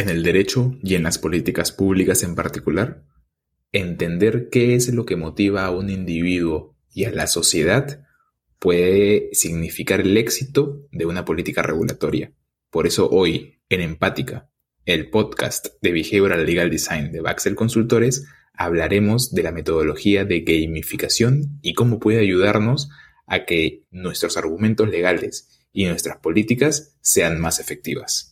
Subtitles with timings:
[0.00, 3.04] en el derecho y en las políticas públicas en particular,
[3.70, 8.02] entender qué es lo que motiva a un individuo y a la sociedad
[8.58, 12.32] puede significar el éxito de una política regulatoria.
[12.70, 14.50] Por eso hoy, en Empática,
[14.86, 18.24] el podcast de Behavioral Legal Design de Baxel Consultores,
[18.54, 22.88] hablaremos de la metodología de gamificación y cómo puede ayudarnos
[23.26, 28.29] a que nuestros argumentos legales y nuestras políticas sean más efectivas.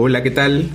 [0.00, 0.70] Hola, ¿qué tal?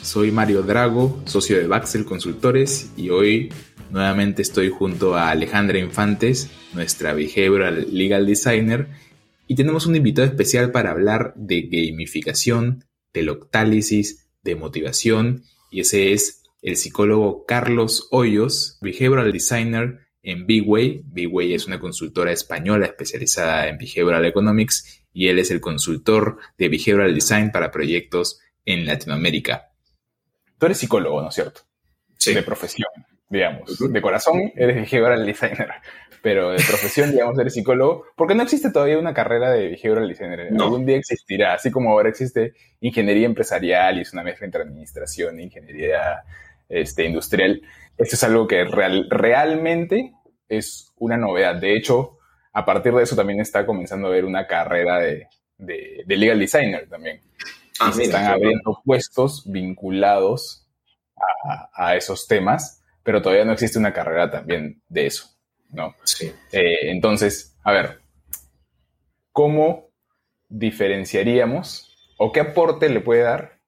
[0.00, 3.52] Soy Mario Drago, socio de Baxel Consultores y hoy
[3.90, 8.88] nuevamente estoy junto a Alejandra Infantes, nuestra behavioral legal designer,
[9.46, 16.14] y tenemos un invitado especial para hablar de gamificación, de loctálisis, de motivación, y ese
[16.14, 21.02] es el psicólogo Carlos Hoyos, behavioral designer en Bigway.
[21.04, 26.70] Bigway es una consultora española especializada en behavioral economics y él es el consultor de
[26.70, 29.70] behavioral design para proyectos en Latinoamérica.
[30.58, 31.62] Tú eres psicólogo, ¿no es cierto?
[32.18, 32.34] Sí.
[32.34, 32.88] De profesión,
[33.28, 33.78] digamos.
[33.92, 35.70] De corazón eres behavioral designer,
[36.22, 40.52] pero de profesión, digamos, eres psicólogo, porque no existe todavía una carrera de behavioral designer.
[40.52, 40.64] No.
[40.64, 45.38] Algún día existirá, así como ahora existe ingeniería empresarial y es una mezcla entre administración
[45.40, 46.22] e ingeniería
[46.68, 47.60] este, industrial.
[47.98, 50.12] Esto es algo que real- realmente
[50.48, 51.56] es una novedad.
[51.56, 52.18] De hecho,
[52.52, 55.26] a partir de eso también está comenzando a haber una carrera de,
[55.58, 57.20] de- de legal designer también.
[57.80, 60.66] Ah, y se están abriendo puestos vinculados
[61.44, 65.26] a, a esos temas, pero todavía no existe una carrera también de eso,
[65.70, 65.94] ¿no?
[66.04, 66.32] Sí.
[66.52, 68.00] Eh, entonces, a ver,
[69.32, 69.88] ¿cómo
[70.48, 73.58] diferenciaríamos o qué aporte le puede dar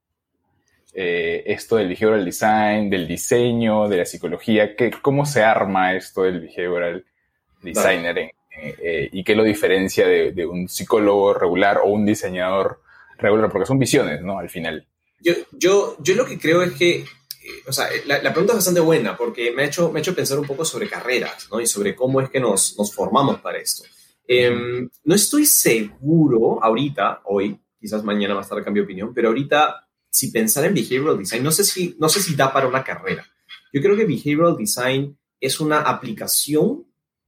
[0.92, 4.76] eh, esto del behavioral design, del diseño, de la psicología?
[4.76, 7.04] ¿Qué, ¿Cómo se arma esto del behavioral
[7.62, 12.06] designer en- eh, eh, y qué lo diferencia de, de un psicólogo regular o un
[12.06, 12.82] diseñador
[13.18, 13.50] regular?
[13.50, 14.38] Porque son visiones, ¿no?
[14.38, 14.86] Al final.
[15.20, 17.06] Yo, yo, yo lo que creo es que, eh,
[17.66, 20.14] o sea, la, la pregunta es bastante buena porque me ha, hecho, me ha hecho
[20.14, 21.60] pensar un poco sobre carreras, ¿no?
[21.60, 23.84] Y sobre cómo es que nos, nos formamos para esto.
[24.26, 29.86] Em, no estoy seguro ahorita, hoy, quizás mañana más tarde cambie de opinión, pero ahorita,
[30.08, 33.26] si pensar en behavioral design, no sé si, no sé si da para una carrera.
[33.72, 36.86] Yo creo que behavioral design es una aplicación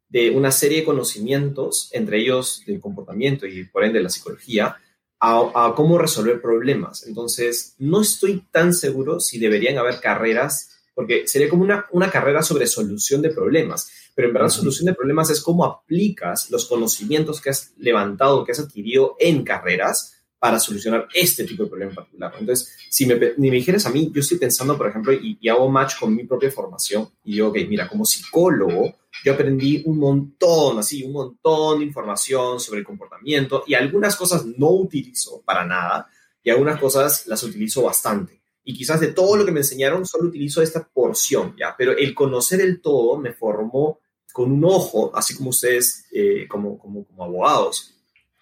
[0.09, 4.77] de una serie de conocimientos, entre ellos del comportamiento y por ende de la psicología,
[5.21, 7.07] a, a cómo resolver problemas.
[7.07, 12.43] Entonces, no estoy tan seguro si deberían haber carreras, porque sería como una, una carrera
[12.43, 17.41] sobre solución de problemas, pero en verdad solución de problemas es cómo aplicas los conocimientos
[17.41, 21.97] que has levantado, que has adquirido en carreras para solucionar este tipo de problema en
[21.97, 22.33] particular.
[22.39, 25.49] Entonces, si me, ni me dijeras a mí, yo estoy pensando, por ejemplo, y, y
[25.49, 28.95] hago match con mi propia formación, y digo, ok, mira, como psicólogo,
[29.25, 34.45] yo aprendí un montón, así, un montón de información sobre el comportamiento y algunas cosas
[34.45, 36.09] no utilizo para nada
[36.43, 38.41] y algunas cosas las utilizo bastante.
[38.65, 41.75] Y quizás de todo lo que me enseñaron solo utilizo esta porción, ¿ya?
[41.77, 44.01] Pero el conocer el todo me formó
[44.33, 47.95] con un ojo, así como ustedes, eh, como, como, como abogados,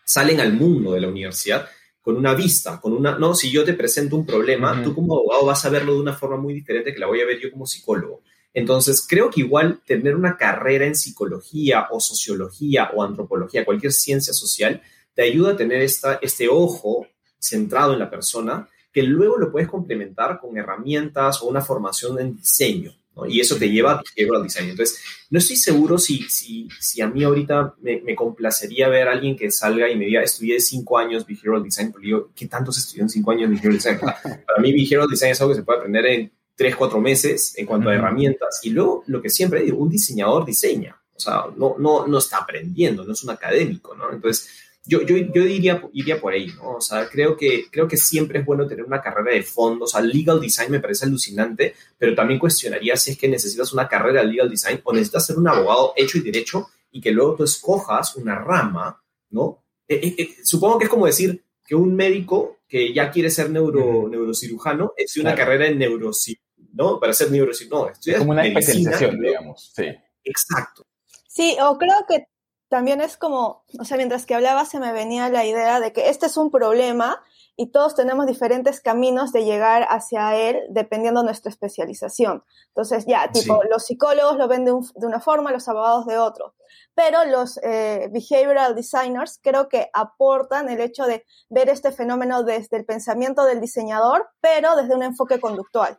[0.05, 1.69] salen al mundo de la universidad
[2.03, 5.47] con una vista, con una, no, si yo te presento un problema, tú como abogado
[5.47, 7.65] vas a verlo de una forma muy diferente que la voy a ver yo como
[7.65, 8.24] psicólogo.
[8.55, 14.33] Entonces, creo que igual tener una carrera en psicología o sociología o antropología, cualquier ciencia
[14.33, 14.81] social,
[15.15, 17.07] te ayuda a tener esta, este ojo
[17.39, 22.37] centrado en la persona que luego lo puedes complementar con herramientas o una formación en
[22.37, 22.95] diseño.
[23.17, 23.27] ¿no?
[23.27, 24.71] Y eso te lleva a behavioral design.
[24.71, 25.01] Entonces,
[25.31, 29.37] no estoy seguro si, si, si a mí ahorita me, me complacería ver a alguien
[29.37, 32.81] que salga y me diga, estudié cinco años behavioral design, porque yo, ¿qué tanto se
[32.81, 33.99] estudió en cinco años behavioral design?
[34.47, 37.67] Para mí behavioral design es algo que se puede aprender en tres, cuatro meses en
[37.67, 37.99] cuanto a Ujú.
[38.01, 38.61] herramientas.
[38.63, 41.01] Y luego, lo que siempre digo, un diseñador diseña.
[41.17, 44.11] O sea, no, no, no está aprendiendo, no es un académico, ¿no?
[44.13, 44.49] Entonces,
[44.87, 46.73] yo, yo, yo diría, iría por ahí, ¿no?
[46.77, 49.85] O sea, creo que, creo que siempre es bueno tener una carrera de fondo.
[49.85, 53.89] O sea, legal design me parece alucinante, pero también cuestionaría si es que necesitas una
[53.89, 57.35] carrera de legal design o necesitas ser un abogado hecho y derecho y que luego
[57.37, 59.01] tú escojas una rama,
[59.31, 59.65] ¿no?
[59.89, 63.49] Eh, eh, eh, supongo que es como decir que un médico que ya quiere ser
[63.51, 64.09] neuro, Ujú.
[64.09, 65.39] neurocirujano es una Claro.
[65.39, 66.44] carrera en neurocirugía,
[66.75, 67.01] ¿no?
[67.01, 67.85] Para ser neurocirujano.
[67.87, 69.23] No, Es estudias como una medicina, especialización, ¿no?
[69.29, 69.73] digamos.
[69.75, 69.87] Sí.
[70.25, 70.83] Exacto.
[71.29, 72.27] Sí, o creo que
[72.69, 76.09] también es como, o sea, mientras que hablaba se me venía la idea de que
[76.09, 77.23] este es un problema
[77.57, 82.43] y todos tenemos diferentes caminos de llegar hacia él dependiendo de nuestra especialización.
[82.69, 83.69] Entonces, ya, tipo, Sí.
[83.71, 86.55] los psicólogos lo ven de, un- de una forma, los abogados de otro.
[86.97, 92.77] Pero los eh, behavioral designers creo que aportan el hecho de ver este fenómeno desde
[92.77, 95.99] el pensamiento del diseñador, pero desde un enfoque conductual.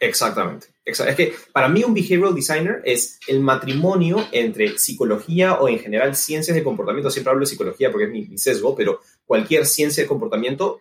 [0.00, 0.68] Exactamente.
[0.84, 6.14] Es que para mí un behavioral designer es el matrimonio entre psicología o en general
[6.14, 7.10] ciencias de comportamiento.
[7.10, 10.80] Siempre hablo de psicología porque es mi, sesgo, pero cualquier ciencia de comportamiento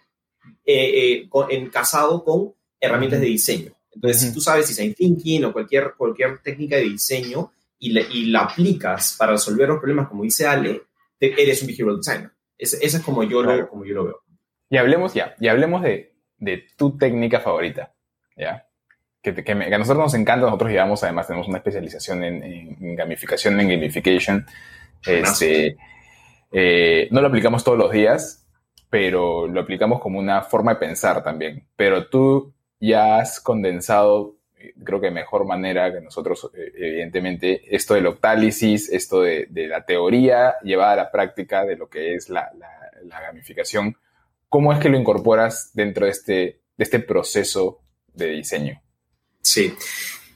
[0.66, 3.74] eh, eh, en, casado con herramientas de diseño.
[3.92, 8.42] Entonces, si tú sabes design thinking o cualquier, cualquier técnica de diseño y, y la
[8.42, 10.84] aplicas para resolver los problemas, como dice Ale,
[11.20, 12.32] eres un behavioral designer.
[12.58, 14.22] Ese, es como yo, lo, como yo lo veo.
[14.70, 17.94] Y hablemos ya, y hablemos de, de tu técnica favorita,
[18.36, 18.67] ¿ya?
[19.22, 23.70] Que, que, a nosotros nos encanta, nosotros llevamos, además tenemos una especialización en, gamificación, en
[23.70, 24.46] gamification.
[25.06, 25.78] Este,
[26.52, 28.48] eh, no lo aplicamos todos los días,
[28.90, 31.68] pero lo aplicamos como una forma de pensar también.
[31.76, 34.38] Pero tú ya has condensado,
[34.84, 39.86] creo que de mejor manera que nosotros, eh, evidentemente, esto del octálisis, esto de, la
[39.86, 42.52] teoría llevada a la práctica de lo que es la,
[43.28, 43.96] gamificación.
[44.50, 46.34] ¿Cómo es que lo incorporas dentro de este,
[46.78, 47.82] de este proceso
[48.14, 48.82] de diseño?
[49.48, 49.74] Sí.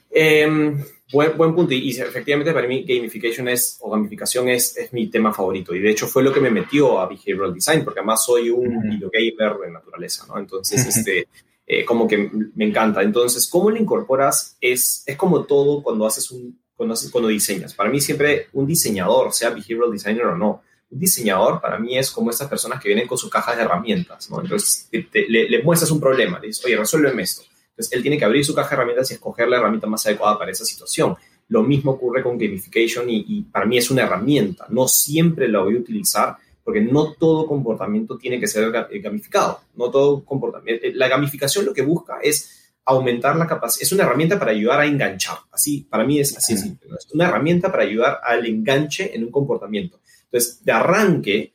[0.09, 0.81] Em,
[1.11, 1.73] buen, buen, punto.
[1.73, 5.75] Y, efectivamente para mí gamification es, o gamificación es, es, mi tema favorito.
[5.75, 8.89] Y de hecho fue lo que me metió a behavioral design, porque además soy un
[8.89, 10.37] videogamer de naturaleza, ¿no?
[10.39, 11.27] Entonces, este,
[11.67, 13.01] eh, como que me encanta.
[13.01, 14.55] Entonces, ¿cómo lo incorporas?
[14.61, 17.73] Es, es como todo cuando haces un, cuando, haces, cuando diseñas.
[17.73, 22.11] Para mí siempre un diseñador, sea behavioral designer o no, un diseñador para mí es
[22.11, 24.41] como estas personas que vienen con sus cajas de herramientas, ¿no?
[24.41, 27.43] Entonces, le, le, muestras un problema, le dices, oye, resuélveme esto
[27.81, 30.37] entonces, él tiene que abrir su caja de herramientas y escoger la herramienta más adecuada
[30.37, 31.15] para esa situación.
[31.47, 34.67] Lo mismo ocurre con gamification y, para mí es una herramienta.
[34.69, 39.61] No siempre la voy a utilizar porque no todo comportamiento tiene que ser gamificado.
[39.75, 40.85] No todo comportamiento.
[40.85, 43.83] Eh, la gamificación lo que busca es aumentar la capacidad.
[43.83, 45.37] Es una herramienta para ayudar a enganchar.
[45.51, 46.87] Así, para mí es así simple.
[46.97, 49.99] Es una herramienta para ayudar al enganche en un comportamiento.
[50.25, 51.53] Entonces, de arranque,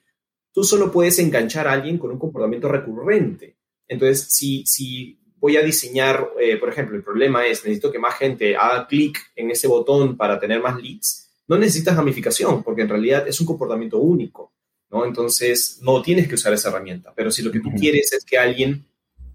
[0.52, 3.56] tú solo puedes enganchar a alguien con un comportamiento recurrente.
[3.88, 8.14] Entonces, si, si voy a diseñar, eh, por ejemplo, el problema es, necesito que más
[8.14, 12.88] gente haga clic en ese botón para tener más leads, no necesitas gamificación, porque en
[12.88, 14.52] realidad es un comportamiento único,
[14.90, 15.04] ¿no?
[15.04, 18.38] Entonces, no tienes que usar esa herramienta, pero si lo que tú quieres es que
[18.38, 18.84] alguien,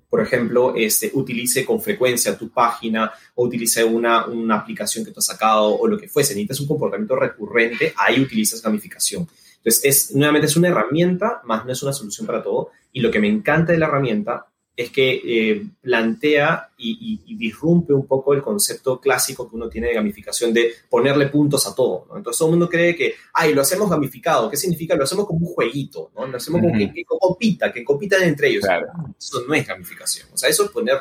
[0.10, 5.20] por ejemplo, este, utilice con frecuencia tu página o utilice una, una aplicación que tú
[5.20, 9.28] has sacado o lo que fuese, necesitas un comportamiento recurrente, ahí utilizas gamificación.
[9.58, 12.72] Entonces, es, nuevamente es una herramienta, más no es una solución para todo.
[12.92, 18.06] Y lo que me encanta de la herramienta es que eh, plantea y, disrumpe un
[18.06, 22.08] poco el concepto clásico que uno tiene de gamificación de ponerle puntos a todo.
[22.16, 24.50] Entonces todo el mundo cree que, ay, lo hacemos gamificado.
[24.50, 24.96] ¿Qué significa?
[24.96, 26.28] Lo hacemos como un jueguito, ¿no?
[26.28, 28.64] Lo hacemos como que, compita, que compitan entre ellos.
[28.64, 30.28] Eso no es gamificación.
[30.34, 30.98] O sea, eso es poner,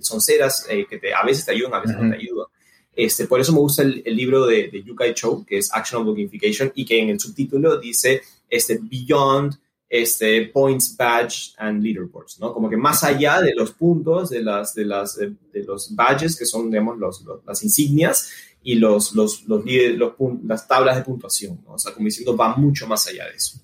[0.00, 2.46] son ceras eh, que te, a veces te ayudan, a veces no te ayudan.
[2.94, 6.72] Este, por eso me gusta el, libro de, de Yukai Cho, que es Actionable Gamification,
[6.74, 9.58] y que en el subtítulo dice este, Beyond
[9.90, 12.54] este, points, badge and leaderboards, ¿no?
[12.54, 16.46] Como que más allá de los puntos, de, las, de, las, de, los badges, que
[16.46, 18.30] son, digamos, los, las insignias,
[18.62, 20.14] y los, los, los, los,
[20.44, 21.72] las tablas de puntuación, ¿no?
[21.72, 23.58] O sea, como diciendo, va mucho más allá de eso.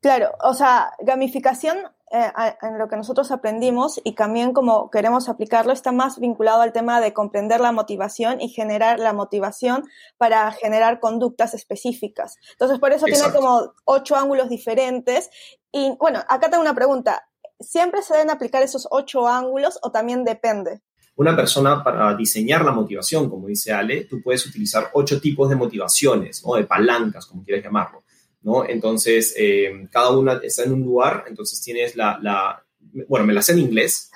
[0.00, 1.78] Claro, o sea, gamificación
[2.12, 2.30] eh,
[2.62, 7.00] en lo que nosotros aprendimos y también como queremos aplicarlo está más vinculado al tema
[7.00, 9.82] de comprender la motivación y generar la motivación
[10.16, 12.36] para generar conductas específicas.
[12.52, 15.30] Entonces, por eso tiene como ocho ángulos diferentes.
[15.72, 17.28] Y bueno, acá tengo una pregunta.
[17.58, 20.82] ¿Siempre se deben aplicar esos ocho ángulos o también depende?
[21.16, 25.56] Una persona para diseñar la motivación, como dice Ale, tú puedes utilizar ocho tipos de
[25.56, 28.04] motivaciones o de palancas, como quieras llamarlo.
[28.46, 28.64] ¿No?
[28.66, 32.64] Entonces, eh, cada una está en un lugar, entonces tienes la, la,
[33.08, 34.08] bueno, me la sé en inglés,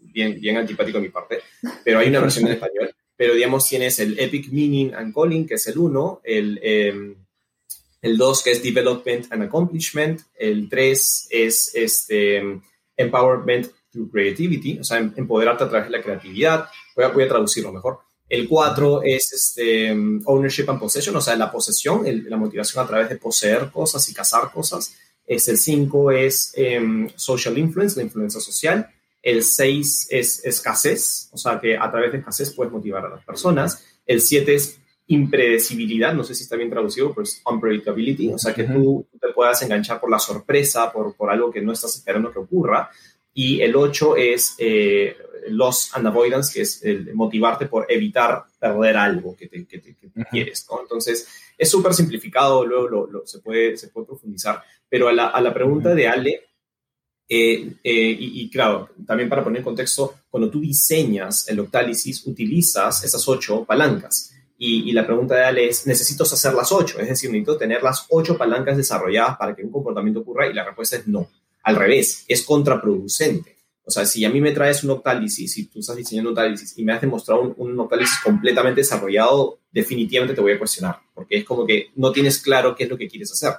[0.00, 1.38] bien, bien antipático a mi parte,
[1.84, 5.54] pero hay una versión en español, pero digamos tienes el Epic Meaning and Calling, que
[5.54, 7.14] es el 1, el, eh,
[8.02, 12.42] el 2 que es Development and Accomplishment, el 3 es este,
[12.96, 17.22] Empowerment through Creativity, o sea, em, empoderarte a través de la creatividad, voy a, voy
[17.22, 18.00] a traducirlo mejor.
[18.28, 19.90] El 4 es este,
[20.24, 24.14] ownership and possession, o sea, la posesión, la motivación a través de poseer cosas y
[24.14, 24.94] cazar cosas.
[25.24, 28.88] Es el 5 es em, social influence, la influencia social.
[29.22, 33.24] El 6 es escasez, o sea, que a través de escasez puedes motivar a las
[33.24, 33.84] personas.
[34.04, 34.78] El 7 es
[35.08, 39.28] impredecibilidad, no sé si está bien traducido, pero es unpredictability, o sea, que tú, te
[39.32, 42.90] puedas enganchar por la sorpresa, por, por algo que no estás esperando que ocurra.
[43.38, 45.14] Y el 8 es eh,
[45.50, 49.66] loss and avoidance, que es el motivarte por evitar perder algo que, te,
[50.30, 50.66] quieres.
[50.80, 51.28] Entonces,
[51.58, 54.62] es súper simplificado, luego lo, se, puede, se puede profundizar.
[54.88, 56.44] Pero a la, a la pregunta de Ale,
[57.28, 63.04] eh, eh, y, claro, también para poner en contexto, cuando tú diseñas el Octalysis, utilizas
[63.04, 64.32] esas ocho palancas.
[64.56, 66.98] Y, y, la pregunta de Ale es, ¿necesito hacer las ocho?
[67.00, 70.64] Es decir, necesito tener las ocho palancas desarrolladas para que un comportamiento ocurra y la
[70.64, 71.28] respuesta es no.
[71.66, 75.80] Al revés, es contraproducente, O sea, si a mí me traes un Octalysis, si tú
[75.80, 77.88] estás diseñando Octalysis y me has demostrado un, un
[78.22, 82.84] completamente desarrollado, definitivamente te voy a cuestionar, porque es como que no tienes claro qué
[82.84, 83.54] es lo que quieres hacer,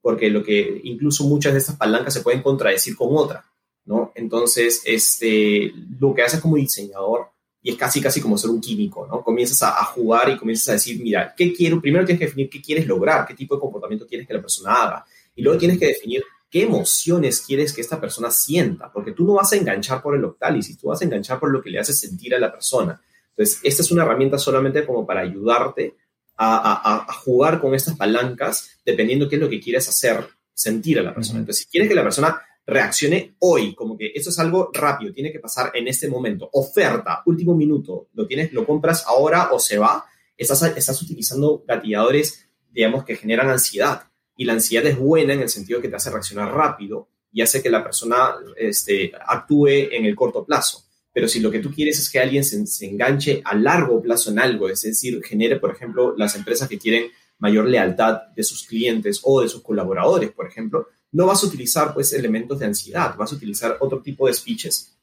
[0.00, 3.44] porque lo que incluso muchas de estas palancas se pueden contradecir con otra,
[3.84, 4.10] ¿no?
[4.16, 7.28] Entonces, este, lo que haces como diseñador
[7.62, 9.22] y es casi, casi como ser un químico, ¿no?
[9.22, 11.80] Comienzas a, a, jugar y comienzas a decir, mira, ¿qué quiero?
[11.80, 14.82] Primero tienes que definir qué quieres lograr, qué tipo de comportamiento quieres que la persona
[14.82, 15.06] haga.
[15.36, 19.32] Y luego tienes que definir qué emociones quieres que esta persona sienta, porque tú no
[19.32, 21.94] vas a enganchar por el octálisis, tú vas a enganchar por lo que le hace
[21.94, 23.00] sentir a la persona.
[23.30, 25.96] Entonces, esta es una herramienta solamente como para ayudarte
[26.36, 30.98] a, a, a jugar con estas palancas dependiendo qué es lo que quieres hacer sentir
[30.98, 31.38] a la persona.
[31.38, 35.32] Entonces, si quieres que la persona reaccione hoy, como que eso es algo rápido, tiene
[35.32, 36.50] que pasar en este momento.
[36.52, 40.04] Oferta, último minuto, lo tienes, lo compras ahora o se va.
[40.36, 44.11] Estás, estás utilizando gatilladores, digamos, que generan ansiedad.
[44.36, 47.62] Y la ansiedad es buena en el sentido que te hace reaccionar rápido y hace
[47.62, 50.84] que la persona este, actúe en el corto plazo.
[51.12, 54.38] Pero si lo que tú quieres es que alguien se, enganche a largo plazo en
[54.38, 59.20] algo, es decir, genere, por ejemplo, las empresas que quieren mayor lealtad de sus clientes
[59.22, 63.32] o de sus colaboradores, por ejemplo, no vas a utilizar pues elementos de ansiedad, vas
[63.32, 64.96] a utilizar otro tipo de speeches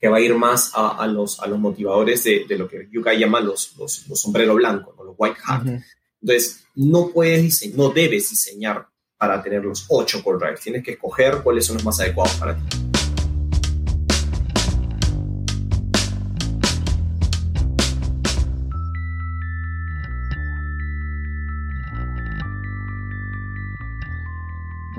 [0.00, 3.40] que va a ir más a, los, a los motivadores de, lo que Yuka llama
[3.40, 5.04] los, los, los sombrero blanco, ¿no?
[5.04, 5.62] los white hat.
[6.26, 8.88] Entonces, no puedes diseñar, no debes diseñar
[9.18, 10.60] para tener los ocho core drives.
[10.62, 12.62] Tienes que escoger cuáles son los más adecuados para ti.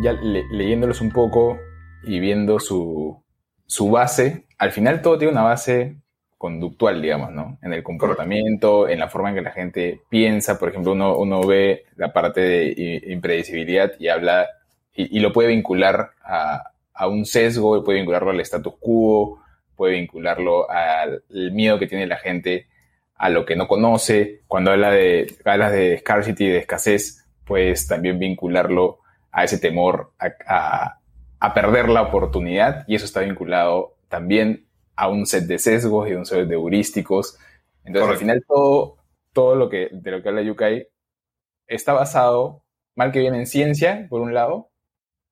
[0.03, 1.59] Ya le leyéndolos un poco
[2.03, 3.19] y viendo su,
[3.65, 5.99] su base, al final todo tiene una base
[6.37, 7.57] conductual, digamos, ¿no?
[7.61, 10.59] En el comportamiento, en la forma en que la gente piensa.
[10.59, 14.47] Por ejemplo, uno, uno ve la parte de impredecibilidad y habla
[14.93, 19.41] y, y lo puede vincular a, a, un sesgo, puede vincularlo al status quo,
[19.75, 22.67] puede vincularlo al miedo que tiene la gente
[23.15, 24.41] a lo que no conoce.
[24.47, 28.99] Cuando habla de, hablas de scarcity, de escasez, puedes también vincularlo
[29.31, 30.99] a ese temor a, a,
[31.39, 34.64] a perder la oportunidad y eso está vinculado también
[34.95, 37.37] a un set de sesgos y un set de heurísticos.
[37.83, 38.11] Entonces, Correcto.
[38.11, 38.97] al final, todo,
[39.33, 40.87] todo lo que, de lo que habla Yukai
[41.67, 42.63] está basado,
[42.95, 44.69] mal que bien, en ciencia, por un lado,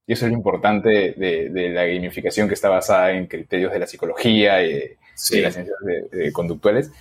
[0.05, 3.79] y eso es lo importante de, de la gamificación que está basada en criterios de
[3.79, 5.37] la psicología y de, sí.
[5.37, 5.77] de las ciencias
[6.11, 6.91] de, conductuales.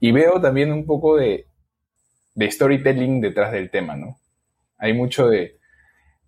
[0.00, 1.46] Y veo también un poco de,
[2.34, 4.18] de storytelling detrás del tema, ¿no?
[4.78, 5.58] Hay mucho de...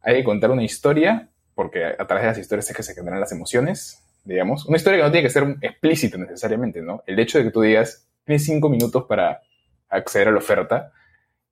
[0.02, 3.20] Hay que contar una historia, porque a través de las historias es que se generan
[3.20, 4.66] las emociones, digamos.
[4.66, 7.02] Una historia que no tiene que ser explícita necesariamente, ¿no?
[7.06, 9.42] El hecho de que tú digas, tienes cinco minutos para
[9.88, 10.92] acceder a la oferta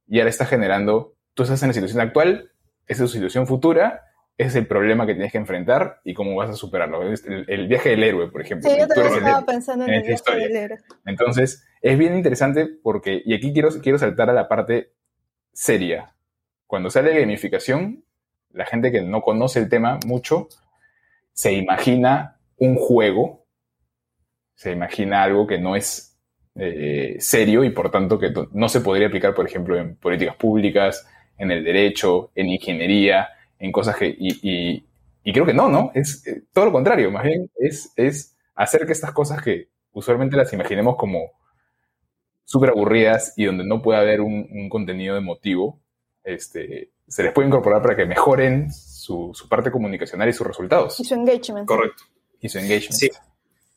[0.09, 2.50] y ahora estás generando, tú estás en la situación actual,
[2.87, 4.02] esa es tu situación futura,
[4.37, 7.02] ese es el problema que tienes que enfrentar y cómo vas a superarlo.
[7.02, 8.69] El, el viaje del héroe, por ejemplo.
[8.69, 10.49] Sí, yo también estaba pensando en, en el viaje historia.
[10.49, 10.79] del héroe.
[11.07, 14.93] Entonces, es bien interesante porque, y aquí quiero, quiero saltar a la parte
[15.52, 16.14] seria.
[16.67, 18.05] Cuando sale gamificación,
[18.50, 20.49] la gente que no conoce el tema mucho
[21.33, 23.45] se imagina un juego,
[24.54, 26.16] se imagina algo que no es
[26.54, 31.04] eh, serio y por tanto que no se podría aplicar, por ejemplo, en políticas públicas,
[31.38, 33.28] en el derecho, en ingeniería,
[33.59, 34.07] en cosas que...
[34.16, 34.87] Y, y,
[35.25, 35.90] y creo que no, ¿no?
[35.95, 40.37] Es eh, todo lo contrario, más bien es, es hacer que estas cosas que usualmente
[40.37, 41.33] las imaginemos como
[42.45, 45.81] súper aburridas y donde no puede haber un, un, contenido emotivo,
[46.23, 51.00] este, se les puede incorporar para que mejoren su, su parte comunicacional y sus resultados.
[51.00, 51.66] Y su engagement.
[51.66, 52.04] Correcto
[52.42, 52.92] y su engagement.
[52.92, 53.11] Sí.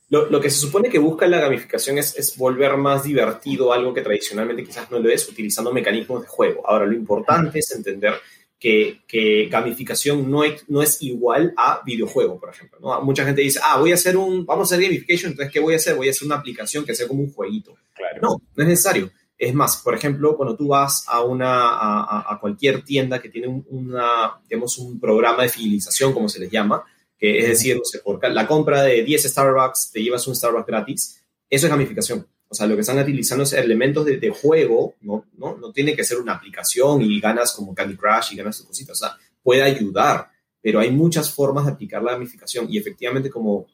[0.10, 3.94] Lo, lo, que se supone que busca la gamificación es, es, volver más divertido algo
[3.94, 6.68] que tradicionalmente quizás no lo es, utilizando mecanismos de juego.
[6.68, 8.14] Ahora, lo importante es entender
[8.60, 12.80] que, que gamificación no es, no es igual a videojuego, por ejemplo.
[12.80, 13.02] ¿no?
[13.02, 15.74] Mucha gente dice, ah, voy a hacer un, vamos a hacer gamification, entonces, ¿qué voy
[15.74, 15.96] a hacer?
[15.96, 17.76] Voy a hacer una aplicación que sea como un jueguito.
[17.96, 18.20] Claro.
[18.22, 19.12] No, no es necesario.
[19.38, 23.48] Es más, por ejemplo, cuando tú vas a, una, a, a cualquier tienda que tiene
[23.48, 26.86] un, una, digamos, un programa de fidelización, como se les llama,
[27.18, 30.68] que es decir, no sé, por la compra de 10 Starbucks te llevas un Starbucks
[30.68, 32.28] gratis, eso es gamificación.
[32.48, 35.26] O sea, lo que están utilizando es elementos de, de juego, ¿no?
[35.38, 35.58] ¿no?
[35.58, 39.02] No tiene que ser una aplicación y ganas como Candy Crush y ganas tus cositas.
[39.02, 40.30] O sea, puede ayudar,
[40.62, 43.68] pero hay muchas formas de aplicar la gamificación y efectivamente, como,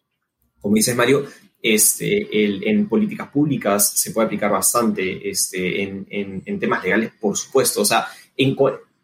[0.59, 1.25] como dices Mario,
[1.61, 7.11] este, el, en políticas públicas se puede aplicar bastante, este, en, en, en temas legales,
[7.19, 7.81] por supuesto.
[7.81, 8.55] O sea, en,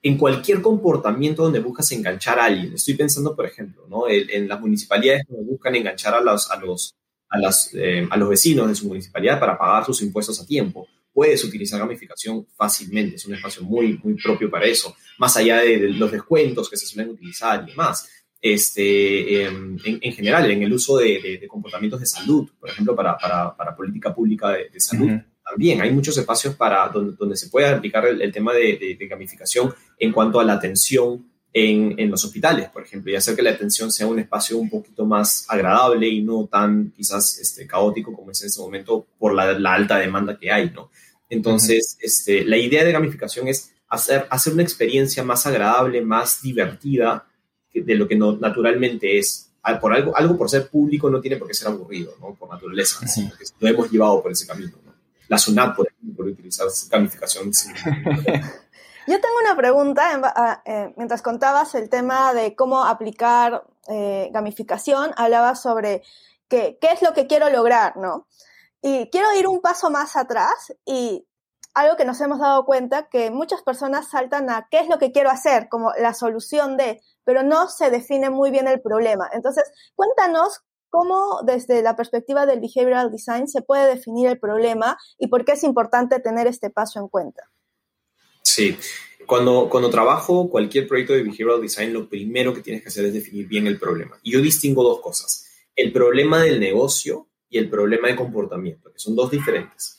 [0.08, 2.74] en cualquier comportamiento donde buscas enganchar a alguien.
[2.74, 4.08] Estoy pensando, por ejemplo, ¿no?
[4.08, 6.96] en, en las municipalidades donde buscan enganchar a los, a los,
[7.30, 10.88] a las, eh, a los vecinos de su municipalidad para pagar sus impuestos a tiempo.
[11.12, 15.78] Puedes utilizar gamificación fácilmente, es un espacio muy, muy propio para eso, más allá de,
[15.78, 18.10] de los descuentos que se suelen utilizar y demás.
[18.40, 23.76] este, em, en, general, en el uso de, comportamientos de salud, por ejemplo, para, para,
[23.76, 25.10] política pública de, salud.
[25.50, 30.40] También hay muchos espacios para donde, se puede aplicar el, tema de, gamificación en cuanto
[30.40, 34.06] a la atención en, en, los hospitales, por ejemplo, y hacer que la atención sea
[34.08, 38.48] un espacio un poquito más agradable y no tan quizás este, caótico como es en
[38.48, 40.92] este momento por la, la alta demanda que hay, ¿no?
[41.30, 47.26] Entonces, este, la idea de gamificación es hacer, hacer una experiencia más agradable, más divertida
[47.74, 49.46] de lo que no, naturalmente es.
[49.82, 52.34] Por algo, algo por ser público no tiene por qué ser aburrido, ¿no?
[52.36, 53.06] Por naturaleza.
[53.60, 54.87] Lo hemos llevado por ese camino, ¿no?
[55.28, 57.52] La SUNAT, por ejemplo, por utilizar gamificación.
[59.08, 65.62] Yo tengo una pregunta, eh, mientras contabas el tema de cómo aplicar eh, gamificación, hablabas
[65.62, 66.04] sobre
[66.50, 68.28] qué es lo que quiero lograr, ¿no?
[68.82, 71.26] Y quiero ir un paso más atrás y
[71.74, 75.12] algo que nos hemos dado cuenta que muchas personas saltan a qué es lo que
[75.12, 79.30] quiero hacer, como la solución de, pero no se define muy bien el problema.
[79.32, 85.28] Entonces, cuéntanos cómo desde la perspectiva del behavioral design se puede definir el problema y
[85.28, 87.50] por qué es importante tener este paso en cuenta.
[88.42, 88.78] Sí,
[89.26, 93.14] cuando, cuando trabajo cualquier proyecto de behavioral design, lo primero que tienes que hacer es
[93.14, 94.18] definir bien el problema.
[94.24, 99.00] Y yo distingo dos cosas, el problema del negocio y el problema de comportamiento, que
[99.00, 99.98] son dos diferentes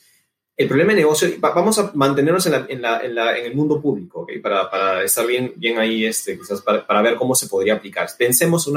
[0.59, 6.05] el problema de negocio, vamos a mantenernos en, el mundo público, para, estar bien, ahí,
[6.05, 8.09] este, quizás para, ver cómo se podría aplicar.
[8.19, 8.69] Pensemos,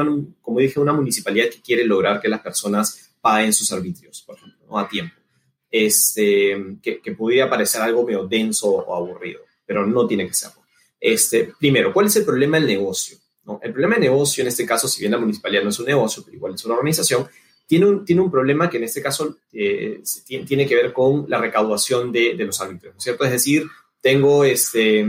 [0.43, 4.77] como dije, una municipalidad que quiere lograr que las personas paguen sus arbitrios, por ejemplo,
[4.77, 5.15] a tiempo.
[5.71, 10.61] Este, que, que pudiera parecer algo medio denso o aburrido, pero no tiene que serlo.
[10.99, 13.17] Este, primero, ¿cuál es el problema del negocio?
[13.63, 16.21] El problema de negocio, en este caso, si bien la municipalidad no es un negocio,
[16.23, 17.27] pero igual es una organización,
[17.71, 21.37] tiene un, tiene un problema que en este caso eh, tiene, que ver con la
[21.37, 23.23] recaudación de, de los árbitros, cierto?
[23.23, 23.65] Es decir,
[24.01, 25.03] tengo este,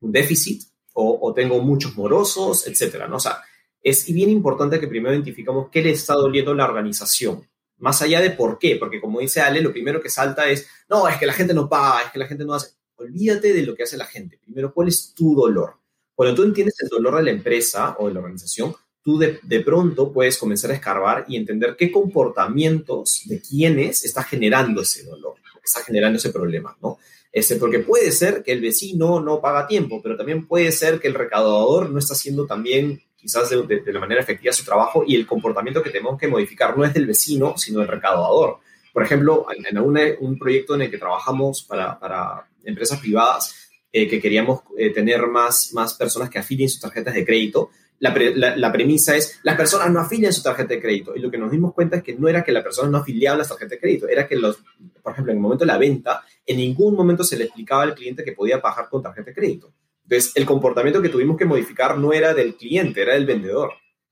[0.00, 0.62] un déficit
[0.94, 3.16] o, tengo muchos morosos, etcétera, ¿no?
[3.16, 3.42] O sea,
[3.82, 7.46] es bien importante que primero identificamos qué le está doliendo la organización,
[7.76, 11.06] más allá de por qué, porque como dice Ale, lo primero que salta es, no,
[11.06, 12.70] es que la gente no paga, es que la gente no hace.
[12.96, 14.38] Olvídate de lo que hace la gente.
[14.38, 15.74] Primero, ¿cuál es tu dolor?
[16.14, 20.12] Cuando tú entiendes el dolor de la empresa o de la organización, tú de, pronto
[20.12, 25.82] puedes comenzar a escarbar y entender qué comportamientos de quiénes está generando ese dolor, está
[25.82, 26.98] generando ese problema, ¿no?
[27.32, 31.08] Este, porque puede ser que el vecino no paga tiempo, pero también puede ser que
[31.08, 35.26] el recaudador no está haciendo también quizás de, la manera efectiva su trabajo y el
[35.26, 38.58] comportamiento que tenemos que modificar no es del vecino, sino del recaudador.
[38.92, 44.20] Por ejemplo, en, un proyecto en el que trabajamos para, para empresas privadas, eh, que
[44.20, 47.70] queríamos eh, tener más, más personas que afilien sus tarjetas de crédito,
[48.02, 51.14] la, premisa es, las personas no afilian su tarjeta de crédito.
[51.14, 53.38] Y lo que nos dimos cuenta es que no era que la persona no afiliaba
[53.38, 54.58] las tarjetas de crédito, era que, los,
[55.02, 57.94] por ejemplo, en el momento de la venta, en ningún momento se le explicaba al
[57.94, 59.72] cliente que podía pagar con tarjeta de crédito.
[60.02, 63.70] Entonces, el comportamiento que tuvimos que modificar no era del cliente, era del vendedor.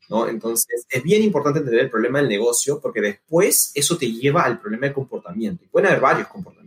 [0.09, 0.29] ¿no?
[0.29, 4.61] Entonces, es bien importante entender el problema del negocio porque después eso te lleva al
[4.61, 5.65] problema de comportamiento.
[5.65, 6.60] Y pueden haber varios comportamientos.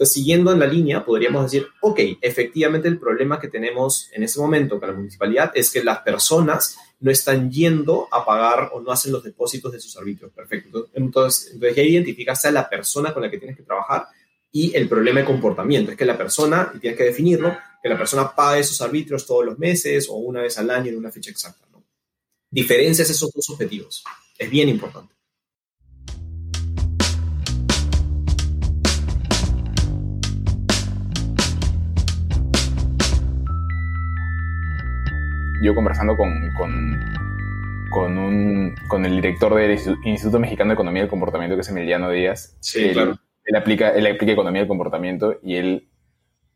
[0.00, 4.40] Entonces, siguiendo en la línea, podríamos decir, ok, efectivamente el problema que tenemos en ese
[4.40, 8.92] momento con la municipalidad es que las personas no están yendo a pagar o no
[8.92, 10.32] hacen los depósitos de sus arbitrios.
[10.32, 10.88] Perfecto.
[10.94, 14.06] Entonces, entonces ya identificaste a la persona con la que tienes que trabajar
[14.50, 15.90] y el problema de comportamiento.
[15.90, 19.44] Es que la persona, y tienes que definirlo, que la persona pague sus arbitrios todos
[19.44, 21.66] los meses o una vez al año en una fecha exacta.
[21.70, 21.84] ¿no?
[22.50, 24.02] Diferencias esos dos objetivos.
[24.38, 25.19] Es bien importante.
[35.60, 36.32] Yo conversando con,
[37.90, 42.10] con, un, con el director del Instituto Mexicano de Economía del Comportamiento, que es Emiliano
[42.10, 42.56] Díaz.
[42.60, 43.18] Sí, él, claro.
[43.44, 45.88] Él aplica, él aplica Economía del Comportamiento y él,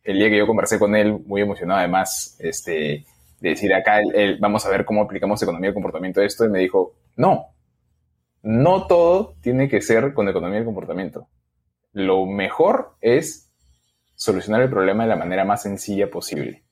[0.05, 3.05] el día que yo conversé con él, muy emocionado además, este,
[3.41, 4.01] de decir acá,
[4.41, 7.49] vamos a ver cómo aplicamos Economía del Comportamiento a esto, y me dijo, no,
[8.43, 11.29] no todo tiene que ser con Economía del Comportamiento.
[11.93, 13.51] Lo mejor es
[14.15, 16.64] solucionar el problema de la manera más sencilla posible.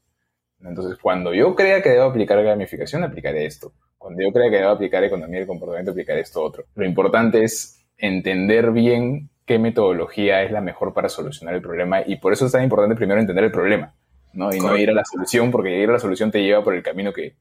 [0.64, 3.72] Entonces, cuando yo crea que debo aplicar gamificación, aplicaré esto.
[3.98, 6.64] Cuando yo crea que debo aplicar economía del comportamiento, aplicaré esto otro.
[6.74, 12.16] Lo importante es entender bien qué metodología es la mejor para solucionar el problema y
[12.16, 13.94] por eso es tan importante primero entender el problema,
[14.32, 14.54] ¿no?
[14.54, 16.82] Y no ir a la solución, porque ir a la solución te lleva por el
[16.82, 17.36] camino que,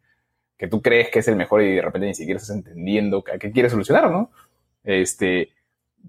[0.58, 3.38] que tú crees que es el mejor y de repente ni siquiera estás entendiendo a
[3.38, 4.32] qué quieres solucionar, ¿no?
[4.84, 5.50] Este,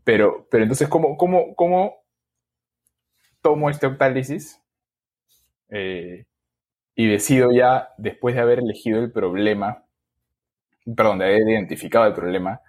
[0.05, 2.03] pero, pero entonces, ¿cómo, cómo, cómo
[3.43, 4.61] tomo este octálisis?
[5.69, 6.25] Eh,
[6.95, 9.85] y decido ya, después de haber elegido el problema,
[10.97, 12.61] perdón, de haber identificado el problema,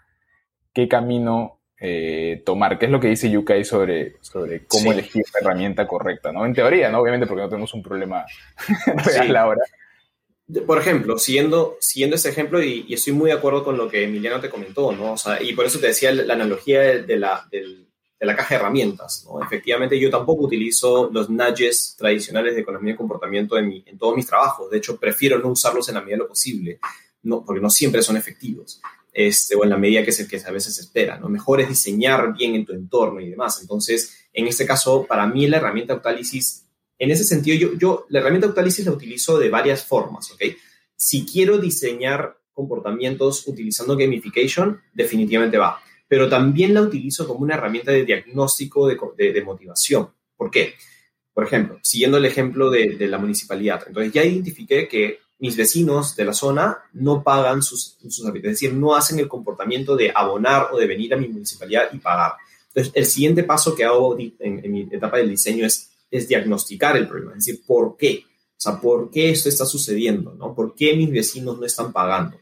[0.74, 5.42] qué camino eh, tomar, qué es lo que dice Yukai sobre, sobre cómo elegir la
[5.42, 6.46] herramienta correcta, ¿no?
[6.46, 7.00] En teoría, ¿no?
[7.00, 8.26] Obviamente porque no tenemos un problema
[9.06, 9.62] real ahora.
[10.66, 14.40] por ejemplo, siguiendo, siguiendo ese ejemplo, y, estoy muy de acuerdo con lo que Emiliano
[14.40, 15.14] te comentó, ¿no?
[15.14, 17.46] O sea, y por eso te decía la, analogía de, la,
[18.24, 19.44] de, la, caja de herramientas, ¿no?
[19.44, 24.26] Efectivamente, yo tampoco utilizo los nudges tradicionales de economía y comportamiento en, en todos mis
[24.26, 24.70] trabajos.
[24.70, 26.80] De hecho, prefiero no usarlos en la medida de lo posible,
[27.24, 28.82] no, porque no siempre son efectivos.
[29.12, 31.30] Este, o en la medida que, se, que a veces se espera, ¿no?
[31.30, 33.62] Mejor es diseñar bien en tu entorno y demás.
[33.62, 36.64] Entonces, en este caso, para mí la herramienta Octalysis
[37.04, 40.42] en ese sentido, yo, yo la herramienta Octalysis la utilizo de varias formas, ¿ok?
[40.96, 45.82] Si quiero diseñar comportamientos utilizando gamification, definitivamente va.
[46.08, 48.98] Pero también la utilizo como una herramienta de diagnóstico de,
[49.34, 50.10] de, motivación.
[50.36, 50.76] ¿Por qué?
[51.34, 53.84] Por ejemplo, siguiendo el ejemplo de, de, la municipalidad.
[53.88, 58.74] Entonces ya identifiqué que mis vecinos de la zona no pagan sus, sus es decir,
[58.74, 62.34] no hacen el comportamiento de abonar o de venir a mi municipalidad y pagar.
[62.68, 66.96] Entonces, el siguiente paso que hago en, en mi etapa del diseño es es diagnosticar
[66.96, 68.24] el problema, es decir, ¿por qué?
[68.52, 70.36] O sea, ¿por qué esto está sucediendo?
[70.36, 70.54] ¿no?
[70.54, 72.38] ¿Por qué mis vecinos no están pagando?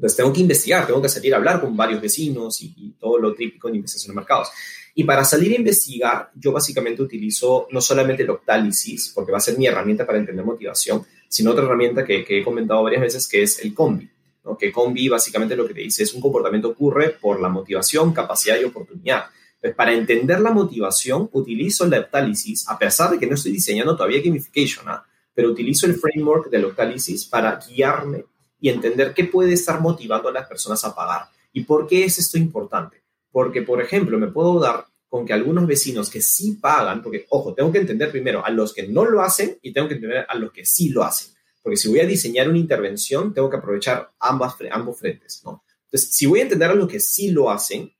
[0.00, 3.34] Entonces tengo que investigar, tengo que salir a hablar con varios vecinos y, todo lo
[3.34, 4.48] típico en investigación de mercados.
[4.94, 9.42] Y para salir a investigar, yo básicamente utilizo no solamente el Octalysis, porque va a
[9.42, 13.42] ser mi herramienta para entender motivación, sino otra herramienta que, he comentado varias veces, que
[13.42, 14.08] es el Combi.
[14.42, 14.56] ¿no?
[14.56, 18.58] Que Combi básicamente lo que te dice es un comportamiento ocurre por la motivación, capacidad
[18.58, 19.24] y oportunidad.
[19.56, 23.94] Entonces, para entender la motivación, utilizo el Octalysis, a pesar de que no estoy diseñando
[23.94, 25.04] todavía gamification, ¿ah?
[25.34, 28.24] pero utilizo el framework del Octalysis para guiarme
[28.60, 31.28] y entender qué puede estar motivando a las personas a pagar.
[31.52, 33.02] ¿Y por qué es esto importante?
[33.32, 37.52] Porque, por ejemplo, me puedo dar con que algunos vecinos que sí pagan, porque, ojo,
[37.54, 40.34] tengo que entender primero a los que no lo hacen y tengo que entender a
[40.36, 41.34] los que sí lo hacen.
[41.62, 45.64] Porque si voy a diseñar una intervención, tengo que aprovechar ambas, ambos frentes, ¿no?
[45.86, 47.92] Entonces, si voy a entender a los que sí lo hacen,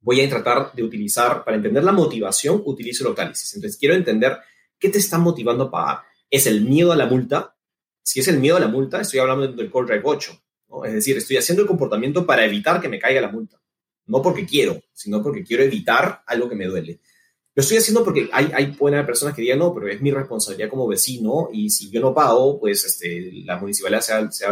[0.00, 3.54] voy a tratar de utilizar, para entender la motivación, utilizo el Octalysis.
[3.54, 4.38] Entonces, quiero entender
[4.78, 5.98] qué te está motivando a pagar.
[6.28, 7.53] ¿Es el miedo a la multa?
[8.04, 10.42] Si es el miedo a la multa, estoy hablando del Core Drive 8.
[10.84, 13.60] Es decir, estoy haciendo el comportamiento para evitar que me caiga la multa.
[14.06, 17.00] No porque quiero, sino porque quiero evitar algo que me duele.
[17.54, 20.10] Lo estoy haciendo porque hay, hay pueden haber personas que digan, no, pero es mi
[20.10, 24.46] responsabilidad como vecino y si yo no pago, pues este, la municipalidad se, se,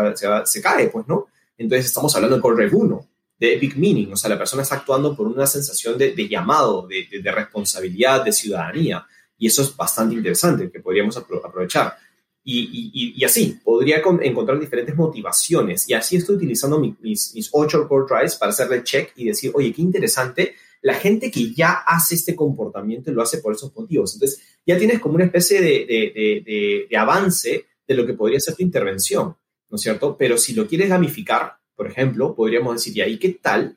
[0.44, 1.26] se, cae, pues, ¿no?
[1.58, 3.08] Entonces estamos hablando del Core Drive 1
[3.42, 7.32] de epic meaning, o sea, la persona está actuando por una sensación de, llamado, de,
[7.32, 9.04] responsabilidad, de ciudadanía,
[9.36, 11.96] y eso es bastante interesante, que podríamos aprovechar.
[12.44, 18.37] Y, así, podría encontrar diferentes motivaciones, y así estoy utilizando mis, mis, ocho core drives
[18.37, 23.12] para hacerle check y decir, oye, qué interesante, la gente que ya hace este comportamiento
[23.12, 24.14] lo hace por esos motivos.
[24.14, 28.62] Entonces, ya tienes como una especie de, de avance de lo que podría ser tu
[28.62, 29.37] intervención,
[29.70, 30.16] ¿no es cierto?
[30.16, 33.76] Pero si lo quieres gamificar, por ejemplo, podríamos decir, ¿y ahí qué tal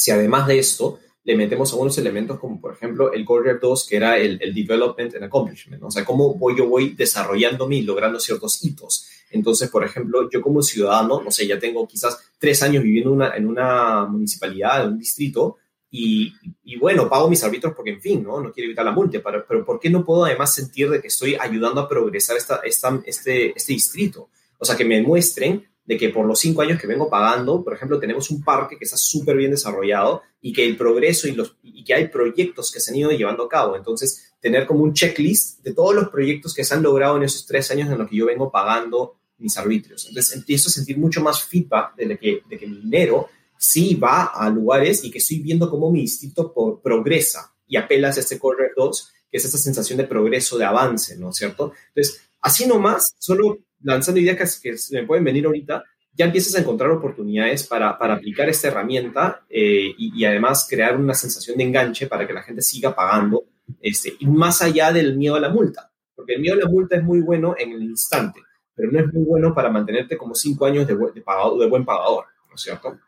[0.00, 3.96] si además de esto le metemos algunos elementos como, por ejemplo, el Core 2, que
[3.96, 5.82] era el, Development and Accomplishment?
[5.82, 9.06] O sea, cómo voy, yo voy desarrollándome y logrando ciertos hitos.
[9.30, 13.36] Entonces, por ejemplo, yo como ciudadano, no sé, ya tengo quizás tres años viviendo una,
[13.36, 15.58] en una municipalidad, en un distrito,
[15.92, 16.32] y,
[16.78, 18.40] bueno, pago mis árbitros porque, en fin, ¿no?
[18.40, 21.08] No quiero evitar la multa, pero, pero ¿por qué no puedo además sentir de que
[21.08, 24.30] estoy ayudando a progresar esta, esta, este, este distrito?
[24.58, 27.74] O sea, que me muestren de que por los cinco años que vengo pagando, por
[27.74, 31.56] ejemplo, tenemos un parque que está súper bien desarrollado y que el progreso y, los,
[31.64, 33.74] y que hay proyectos que se han ido llevando a cabo.
[33.74, 37.44] Entonces, tener como un checklist de todos los proyectos que se han logrado en esos
[37.44, 40.06] tres años en los que yo vengo pagando mis arbitrios.
[40.06, 44.26] Entonces, empiezo a sentir mucho más feedback de, que, de que mi dinero sí va
[44.26, 48.70] a lugares y que estoy viendo cómo mi distrito progresa y apelas a este Core
[48.76, 51.72] 2, que es esa sensación de progreso, de avance, ¿no es cierto?
[51.88, 56.90] Entonces, así nomás, solo lanzando ideas que, me pueden venir ahorita, ya empiezas a encontrar
[56.90, 62.26] oportunidades para, para aplicar esta herramienta eh, y, además crear una sensación de enganche para
[62.26, 63.44] que la gente siga pagando,
[63.80, 66.96] este, y más allá del miedo a la multa, porque el miedo a la multa
[66.96, 68.40] es muy bueno en el instante,
[68.74, 72.24] pero no es muy bueno para mantenerte como cinco años de, de, de buen pagador,
[72.48, 72.98] ¿no es cierto?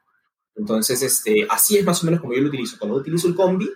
[0.54, 2.76] Entonces, este, así es más o menos como yo lo utilizo.
[2.78, 3.70] Cuando utilizo el combi,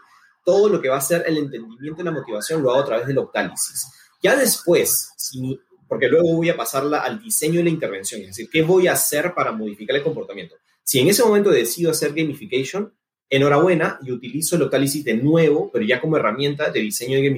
[0.45, 3.07] todo lo que va a ser el entendimiento y la motivación lo hago a través
[3.07, 3.91] del octálisis.
[4.23, 8.49] Ya después, si porque luego voy a pasarla al diseño y la intervención, es decir,
[8.51, 10.57] ¿qué voy a hacer para modificar el comportamiento?
[10.83, 12.93] Si en ese momento decido hacer gamification,
[13.29, 17.29] enhorabuena y utilizo el Octalysis de nuevo, pero ya como herramienta de diseño de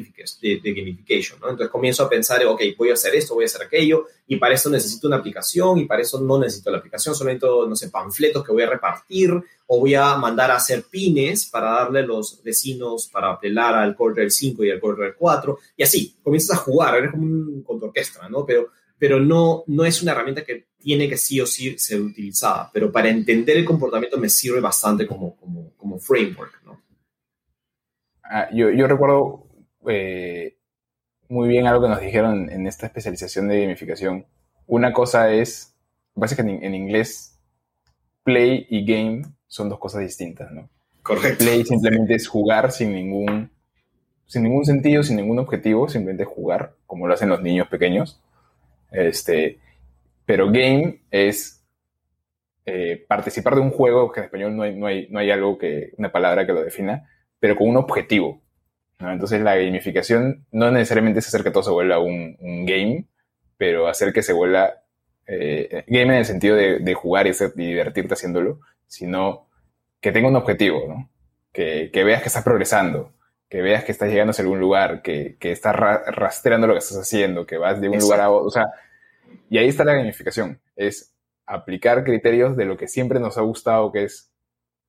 [0.72, 1.48] gamification, ¿no?
[1.48, 4.54] Entonces comienzo a pensar, ok, voy a hacer esto, voy a hacer aquello, y para
[4.54, 8.44] eso necesito una aplicación, y para eso no necesito la aplicación, solamente, no sé, panfletos
[8.44, 9.32] que voy a repartir,
[9.66, 13.96] o voy a mandar a hacer pines para darle a los vecinos para apelar al
[13.96, 18.28] Core 5 y al Core 4, y así, comienzas a jugar, eres como un orquestra,
[18.28, 18.44] ¿no?
[18.44, 22.70] Pero, pero no, no es una herramienta que tiene que sí o sí ser utilizada,
[22.72, 25.57] pero para entender el comportamiento me sirve bastante como, como,
[25.88, 26.80] como framework, ¿no?
[28.22, 29.46] Ah, yo, yo, recuerdo
[29.88, 30.58] eh,
[31.28, 34.26] muy bien algo que nos dijeron en esta especialización de gamificación,
[34.66, 35.74] una cosa es,
[36.14, 37.38] básicamente en, inglés,
[38.22, 40.68] play y game son dos cosas distintas, ¿no?
[41.02, 41.42] Correcto.
[41.42, 43.50] Play simplemente es jugar sin ningún,
[44.26, 48.20] sin ningún sentido, sin ningún objetivo, simplemente jugar, como lo hacen los niños pequeños.
[48.90, 49.58] Este,
[50.26, 51.57] pero game es
[52.70, 55.56] eh, participar de un juego, que en español no hay, no hay, no hay algo
[55.56, 57.08] que, una palabra que lo defina,
[57.40, 58.42] pero con un objetivo.
[58.98, 63.06] Entonces la gamificación no necesariamente es hacer que todo se vuelva un, game,
[63.56, 64.82] pero hacer que se vuelva
[65.26, 69.48] eh, game en el sentido de, jugar y, divertirte haciéndolo, sino
[70.00, 71.10] que tenga un objetivo, ¿no?
[71.52, 73.14] Que, veas que estás progresando,
[73.48, 76.98] que veas que estás llegando a algún lugar, que, que estás rastreando lo que estás
[76.98, 78.46] haciendo, que vas de un lugar a otro.
[78.46, 78.66] O sea,
[79.48, 81.14] y ahí está la gamificación, es
[81.48, 84.30] aplicar criterios de lo que siempre nos ha gustado, que es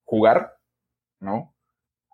[0.04, 0.58] jugar,
[1.20, 1.56] ¿no?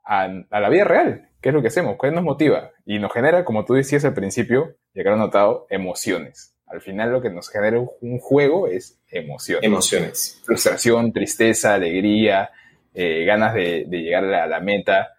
[0.03, 1.97] A, la vida real, ¿qué es lo que hacemos?
[1.99, 2.71] ¿Qué nos motiva?
[2.85, 6.55] Y nos genera, como tú decías al principio, y acá lo he notado, emociones.
[6.67, 9.63] Al final lo que nos genera un juego es emociones.
[9.63, 10.41] Emociones.
[10.45, 12.51] Frustración, tristeza, alegría,
[12.93, 15.09] eh, ganas de, llegar a la, meta,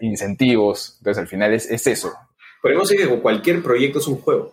[0.00, 0.96] incentivos.
[0.98, 2.12] Entonces al final es, es eso.
[2.62, 4.52] Podemos decir que cualquier proyecto es un juego.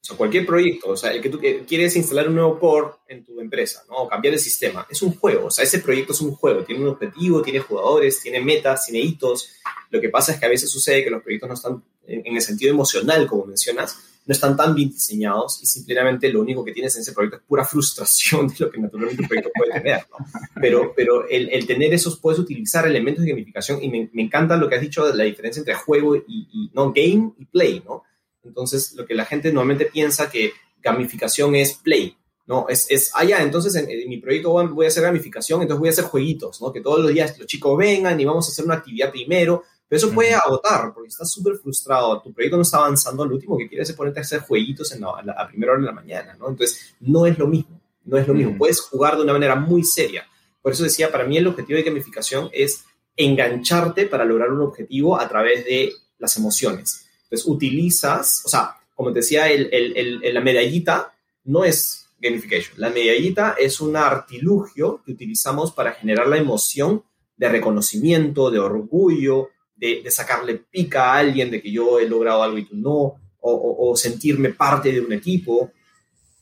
[0.00, 3.24] O sea, cualquier proyecto, o sea, el que tú quieres instalar un nuevo core en
[3.24, 3.96] tu empresa, ¿no?
[3.96, 6.82] O cambiar el sistema, es un juego, o sea, ese proyecto es un juego, tiene
[6.82, 9.50] un objetivo, tiene jugadores, tiene metas, tiene hitos.
[9.90, 12.40] Lo que pasa es que a veces sucede que los proyectos no están, en, el
[12.40, 16.94] sentido emocional, como mencionas, no están tan bien diseñados y simplemente lo único que tienes
[16.96, 20.24] en ese proyecto es pura frustración de lo que naturalmente un proyecto puede tener, ¿no?
[20.60, 24.56] Pero, pero el, el, tener esos, puedes utilizar elementos de gamificación y me, me, encanta
[24.56, 27.82] lo que has dicho de la diferencia entre juego y, y no game y play,
[27.84, 28.04] ¿no?
[28.44, 32.66] Entonces, lo que la gente normalmente piensa que gamificación es play, ¿no?
[32.68, 35.92] Es, es ah, ya, entonces en, mi proyecto voy a hacer gamificación, entonces voy a
[35.92, 36.72] hacer jueguitos, ¿no?
[36.72, 39.98] Que todos los días los chicos vengan y vamos a hacer una actividad primero, pero
[39.98, 43.68] eso puede agotar porque estás súper frustrado, tu proyecto no está avanzando, lo último que
[43.68, 46.48] quieres es ponerte a hacer jueguitos en la, a, primera hora de la mañana, ¿no?
[46.48, 49.84] Entonces, no es lo mismo, no es lo mismo, puedes jugar de una manera muy
[49.84, 50.26] seria.
[50.62, 52.84] Por eso decía, para mí el objetivo de gamificación es
[53.16, 57.07] engancharte para lograr un objetivo a través de las emociones.
[57.28, 61.12] Entonces utilizas, o sea, como te decía, la medallita
[61.44, 62.74] no es gamification.
[62.78, 67.04] La medallita es un artilugio que utilizamos para generar la emoción
[67.36, 72.58] de reconocimiento, de orgullo, de, sacarle pica a alguien de que yo he logrado algo
[72.58, 75.70] y tú no, o, sentirme parte de un equipo.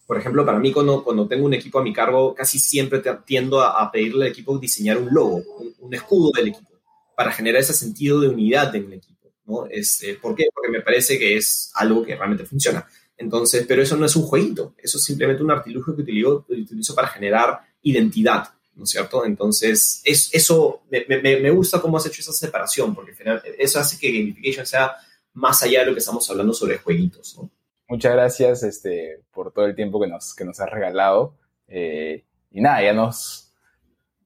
[0.07, 3.91] Por ejemplo, para mí cuando, tengo un equipo a mi cargo, casi siempre tiendo a,
[3.91, 6.71] pedirle al equipo diseñar un logo, un, un escudo del equipo,
[7.17, 9.16] para generar ese sentido de unidad en el equipo.
[9.47, 9.67] ¿No?
[9.67, 10.49] Este, ¿Por qué?
[10.55, 12.87] Porque me parece que es algo que realmente funciona.
[13.17, 16.95] Entonces, pero eso no es un jueguito, eso es simplemente un artilugio que utilizo, utilizo
[16.95, 19.25] para generar identidad, ¿no es cierto?
[19.25, 23.13] Entonces, es, eso me, me, gusta cómo has hecho esa separación, porque
[23.59, 24.97] eso hace que gamification sea
[25.33, 27.51] más allá de lo que estamos hablando sobre jueguitos, ¿no?
[27.89, 31.37] Muchas gracias este, por todo el tiempo que nos, que nos has regalado.
[31.69, 33.55] Eh, y nada, ya nos,